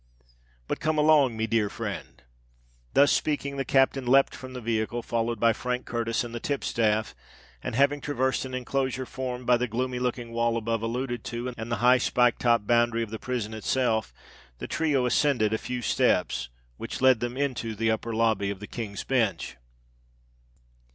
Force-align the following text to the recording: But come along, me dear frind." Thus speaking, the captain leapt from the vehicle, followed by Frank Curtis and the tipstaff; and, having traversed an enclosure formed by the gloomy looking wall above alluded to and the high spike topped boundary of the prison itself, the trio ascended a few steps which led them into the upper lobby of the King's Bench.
But 0.67 0.79
come 0.79 0.97
along, 0.97 1.37
me 1.37 1.45
dear 1.45 1.69
frind." 1.69 2.23
Thus 2.95 3.11
speaking, 3.11 3.57
the 3.57 3.63
captain 3.63 4.03
leapt 4.07 4.33
from 4.33 4.53
the 4.53 4.59
vehicle, 4.59 5.03
followed 5.03 5.39
by 5.39 5.53
Frank 5.53 5.85
Curtis 5.85 6.23
and 6.23 6.33
the 6.33 6.39
tipstaff; 6.39 7.13
and, 7.61 7.75
having 7.75 8.01
traversed 8.01 8.43
an 8.43 8.55
enclosure 8.55 9.05
formed 9.05 9.45
by 9.45 9.57
the 9.57 9.67
gloomy 9.67 9.99
looking 9.99 10.31
wall 10.31 10.57
above 10.57 10.81
alluded 10.81 11.23
to 11.25 11.53
and 11.55 11.71
the 11.71 11.75
high 11.85 11.99
spike 11.99 12.39
topped 12.39 12.65
boundary 12.65 13.03
of 13.03 13.11
the 13.11 13.19
prison 13.19 13.53
itself, 13.53 14.11
the 14.57 14.65
trio 14.65 15.05
ascended 15.05 15.53
a 15.53 15.59
few 15.59 15.83
steps 15.83 16.49
which 16.77 16.99
led 16.99 17.19
them 17.19 17.37
into 17.37 17.75
the 17.75 17.91
upper 17.91 18.11
lobby 18.11 18.49
of 18.49 18.59
the 18.59 18.65
King's 18.65 19.03
Bench. 19.03 19.55